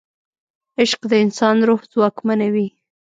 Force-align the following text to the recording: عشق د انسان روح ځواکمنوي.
عشق 0.79 1.01
د 1.11 1.13
انسان 1.23 1.55
روح 1.67 1.81
ځواکمنوي. 1.93 2.67